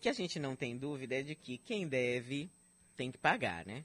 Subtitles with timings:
[0.00, 2.48] que a gente não tem dúvida é de que quem deve
[2.96, 3.84] tem que pagar, né?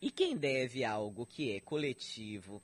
[0.00, 2.62] E quem deve algo que é coletivo,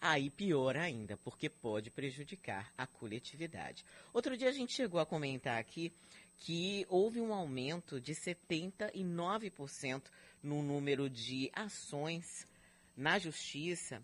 [0.00, 3.84] aí pior ainda, porque pode prejudicar a coletividade.
[4.12, 5.92] Outro dia a gente chegou a comentar aqui
[6.38, 10.02] que houve um aumento de 79%
[10.42, 12.46] no número de ações
[12.96, 14.02] na justiça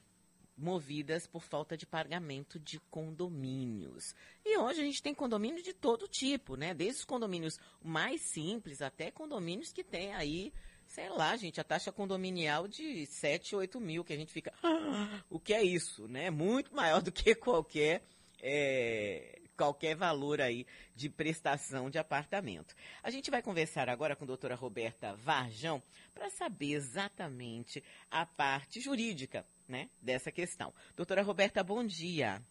[0.63, 4.15] movidas por falta de pagamento de condomínios.
[4.45, 6.73] E hoje a gente tem condomínios de todo tipo, né?
[6.73, 10.53] Desde os condomínios mais simples até condomínios que tem aí,
[10.87, 15.23] sei lá, gente, a taxa condominial de 7, 8 mil, que a gente fica, ah,
[15.29, 16.31] o que é isso, né?
[16.31, 18.05] Muito maior do que qualquer
[18.41, 20.67] é, qualquer valor aí
[20.97, 22.75] de prestação de apartamento.
[23.01, 25.81] A gente vai conversar agora com a doutora Roberta Varjão
[26.13, 30.75] para saber exatamente a parte jurídica né, dessa questão.
[30.97, 32.43] Doutora Roberta, bom dia.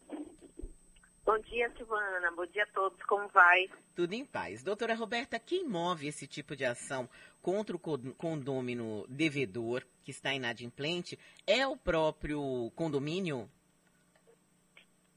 [1.25, 2.31] Bom dia, Silvana.
[2.31, 3.03] Bom dia a todos.
[3.03, 3.70] Como vai?
[3.93, 4.63] Tudo em paz.
[4.63, 7.09] Doutora Roberta, quem move esse tipo de ação
[7.41, 13.49] contra o condômino devedor que está inadimplente é o próprio condomínio?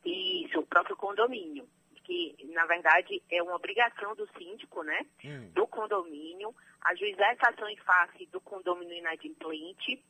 [0.05, 1.67] Isso, o próprio condomínio.
[2.05, 5.07] Que, na verdade, é uma obrigação do síndico, né?
[5.25, 5.51] Hum.
[5.53, 10.03] Do condomínio, ajuizar essa ação em face do condomínio inadimplente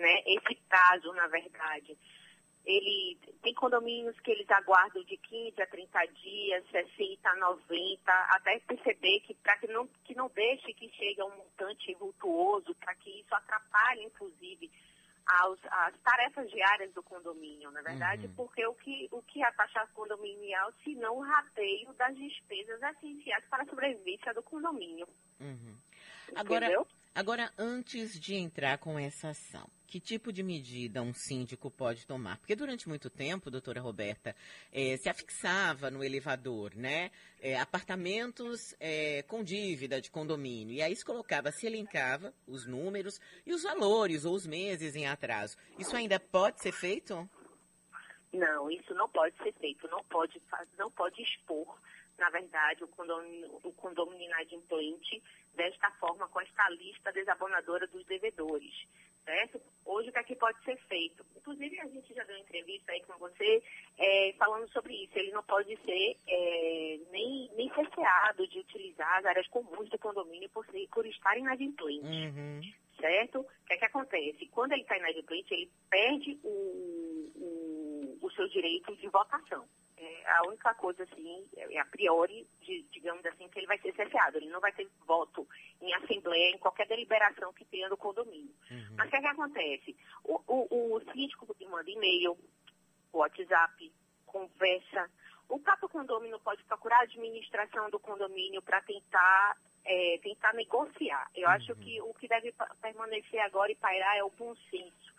[0.00, 0.22] né?
[0.26, 1.96] Esse prazo, na verdade,
[2.64, 8.58] ele tem condomínios que eles aguardam de 15 a 30 dias, 60 a 90, até
[8.60, 12.94] perceber que para que não, que não deixe que chegue a um montante vultuoso, para
[12.96, 14.70] que isso atrapalhe, inclusive,
[15.38, 18.34] aos, as tarefas diárias do condomínio, na verdade, uhum.
[18.34, 22.80] porque o que, o que é a taxa condominial, se não o rateio das despesas
[22.82, 25.06] essenciais para a sobrevivência do condomínio.
[25.40, 25.76] Uhum.
[26.36, 26.66] Agora,
[27.14, 32.38] agora, antes de entrar com essa ação, que tipo de medida um síndico pode tomar?
[32.38, 34.36] Porque durante muito tempo, doutora Roberta,
[34.72, 37.10] é, se afixava no elevador, né?
[37.40, 40.74] É, apartamentos é, com dívida de condomínio.
[40.74, 45.06] E aí se colocava, se elencava os números e os valores ou os meses em
[45.06, 45.56] atraso.
[45.78, 47.28] Isso ainda pode ser feito?
[48.32, 49.88] Não, isso não pode ser feito.
[49.88, 50.40] Não pode,
[50.78, 51.76] não pode expor,
[52.20, 55.22] na verdade, o condomínio, o condomínio inadimplente
[55.54, 58.86] desta forma com esta lista desabonadora dos devedores
[59.24, 59.60] certo?
[59.84, 61.24] Hoje o que é pode ser feito?
[61.36, 63.62] Inclusive a gente já deu uma entrevista aí com você
[63.98, 65.18] é, falando sobre isso.
[65.18, 70.48] Ele não pode ser é, nem, nem cerceado de utilizar as áreas comuns do condomínio
[70.50, 72.06] por, ser, por estar inadimplente.
[72.06, 72.60] Uhum.
[72.98, 73.40] Certo?
[73.40, 74.46] O que é que acontece?
[74.48, 77.79] Quando ele está inadimplente, ele perde o, o,
[78.20, 79.66] o seu direito de votação
[80.00, 83.94] é a única coisa, assim, é, a priori, de, digamos assim, que ele vai ser
[83.94, 84.36] cesseado.
[84.36, 85.46] Ele não vai ter voto
[85.80, 88.54] em assembleia, em qualquer deliberação que tenha no condomínio.
[88.70, 88.96] Uhum.
[88.96, 89.96] Mas o que, é que acontece?
[90.24, 92.36] O, o, o síndico manda e-mail,
[93.12, 93.92] WhatsApp,
[94.24, 95.10] conversa.
[95.48, 101.28] O próprio condomínio pode procurar a administração do condomínio para tentar, é, tentar negociar.
[101.34, 101.54] Eu uhum.
[101.54, 105.09] acho que o que deve permanecer agora e pairar é o bom senso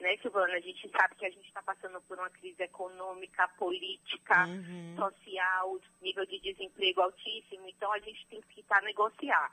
[0.00, 0.54] né, Silvana?
[0.54, 4.96] A gente sabe que a gente está passando por uma crise econômica, política, uhum.
[4.96, 9.50] social, nível de desemprego altíssimo, então a gente tem que tentar negociar.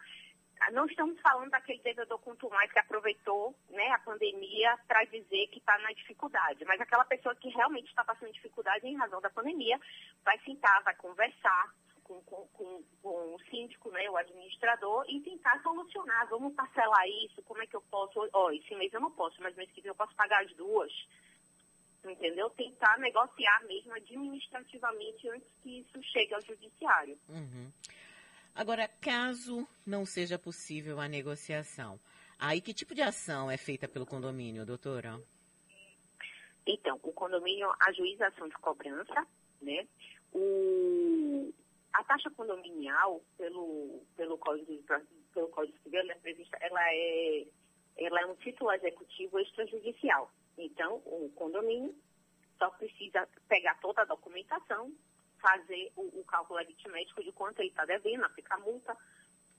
[0.62, 2.20] Ah, não estamos falando daquele devedor
[2.50, 7.36] mais que aproveitou né, a pandemia para dizer que está na dificuldade, mas aquela pessoa
[7.36, 9.80] que realmente está passando dificuldade em razão da pandemia
[10.24, 11.74] vai sentar, vai conversar,
[12.06, 16.28] com, com, com, com, o síndico, né, o administrador, e tentar solucionar.
[16.30, 18.20] Vamos parcelar isso, como é que eu posso?
[18.32, 20.54] Ó, oh, esse mês eu não posso, mas mês que vem eu posso pagar as
[20.56, 20.92] duas.
[22.04, 22.50] Entendeu?
[22.52, 27.18] Tentar negociar mesmo administrativamente antes que isso chegue ao judiciário.
[27.28, 27.72] Uhum.
[28.54, 32.00] Agora, caso não seja possível a negociação,
[32.40, 35.20] aí que tipo de ação é feita pelo condomínio, doutora?
[36.68, 39.28] Então, o condomínio ajuiza a ação de cobrança,
[39.62, 39.88] né?
[40.32, 41.54] O,
[41.96, 44.84] a taxa condominial, pelo, pelo Código,
[45.34, 47.48] pelo Código Civil, ela é, prevista, ela, é,
[47.98, 50.30] ela é um título executivo extrajudicial.
[50.58, 51.96] Então, o condomínio
[52.58, 54.94] só precisa pegar toda a documentação,
[55.40, 58.98] fazer o, o cálculo aritmético de quanto ele está devendo, aplicar multa,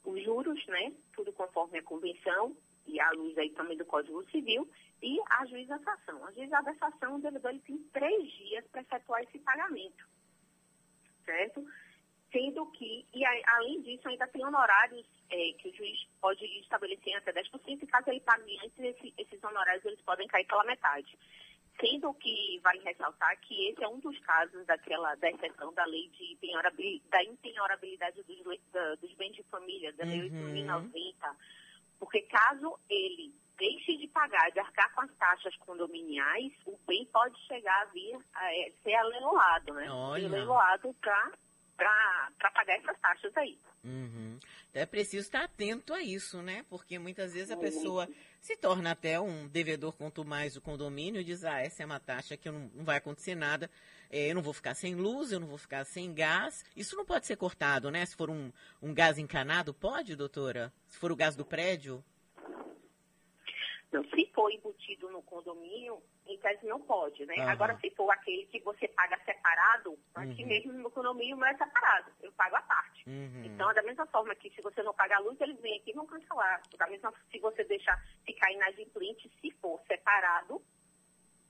[0.05, 0.93] os juros, né?
[1.15, 2.55] Tudo conforme a convenção
[2.87, 4.71] e à luz aí também do Código Civil,
[5.03, 6.25] e a juização.
[6.25, 10.07] A juização, o devedor ele tem três dias para efetuar esse pagamento,
[11.25, 11.67] certo?
[12.33, 17.33] Sendo que, e além disso, ainda tem honorários é, que o juiz pode estabelecer até
[17.33, 21.19] 10%, e caso ele pague antes, esse, esses honorários eles podem cair pela metade.
[21.81, 26.09] Sendo que vale ressaltar que esse é um dos casos daquela, da exceção da lei
[26.09, 30.55] de empenhorabilidade, da empenhorabilidade dos, da, dos bens de família, da lei uhum.
[30.55, 31.37] 8.090,
[31.99, 37.39] porque caso ele deixe de pagar, de arcar com as taxas condominiais, o bem pode
[37.47, 39.91] chegar a vir a é, ser aleiloado, né?
[39.91, 40.29] Olha.
[40.29, 41.33] Ser aleiloado para
[41.77, 43.59] para pagar essas taxas aí.
[43.85, 44.39] Uhum.
[44.71, 46.65] Então é preciso estar atento a isso, né?
[46.69, 48.09] Porque muitas vezes a pessoa
[48.41, 52.01] se torna até um devedor quanto mais o condomínio e diz, ah, essa é uma
[52.01, 53.71] taxa que não, não vai acontecer nada,
[54.11, 56.65] é, eu não vou ficar sem luz, eu não vou ficar sem gás.
[56.75, 58.05] Isso não pode ser cortado, né?
[58.07, 58.53] Se for um,
[58.83, 60.73] um gás encanado, pode, doutora?
[60.89, 62.05] Se for o gás do prédio?
[63.97, 67.37] Não, se for embutido no condomínio, em tese não pode, né?
[67.49, 70.49] Agora, se for aquele que você paga separado, aqui uhum.
[70.49, 73.09] mesmo no condomínio não é separado, eu pago a parte.
[73.09, 73.43] Uhum.
[73.47, 75.93] Então, é da mesma forma que se você não paga a luz, eles vêm aqui
[75.93, 76.61] e vão cancelar.
[76.77, 80.61] Da mesma se você deixar ficar inadimplente, se for separado,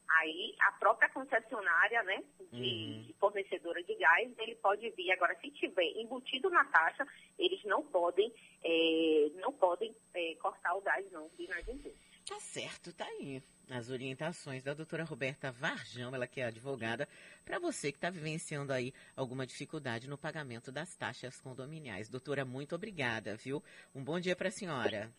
[0.08, 2.22] aí a própria concessionária, né,
[2.52, 3.14] de uhum.
[3.18, 5.10] fornecedora de gás, ele pode vir.
[5.10, 7.04] Agora, se tiver embutido na taxa,
[7.36, 8.32] eles não podem,
[8.62, 12.05] é, não podem é, cortar o gás, não, de inadimplente.
[12.26, 13.40] Tá certo, tá aí.
[13.70, 17.08] As orientações da doutora Roberta Varjão, ela que é advogada,
[17.44, 22.08] para você que está vivenciando aí alguma dificuldade no pagamento das taxas condominiais.
[22.08, 23.62] Doutora, muito obrigada, viu?
[23.94, 25.12] Um bom dia para a senhora.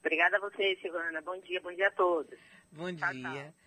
[0.00, 1.20] Obrigada a você, Silvana.
[1.20, 2.38] Bom dia, bom dia a todos.
[2.72, 3.22] Bom tchau, dia.
[3.22, 3.62] Tchau.